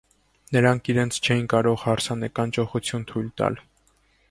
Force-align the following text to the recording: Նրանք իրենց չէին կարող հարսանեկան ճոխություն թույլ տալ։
Նրանք 0.55 0.89
իրենց 0.93 1.19
չէին 1.27 1.43
կարող 1.51 1.77
հարսանեկան 1.83 2.57
ճոխություն 2.59 3.07
թույլ 3.13 3.31
տալ։ 3.43 3.63